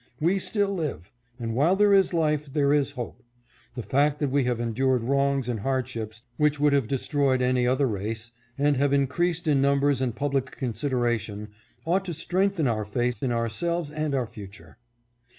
[0.19, 3.21] We still live, and while there is life there is hope.
[3.75, 7.85] The fact that we have endured wrongs and hardships which would have destroyed any other
[7.87, 11.49] race, and have increased in numbers and public consideration,
[11.85, 14.79] ought to strengthen our faith in ourselves and our future.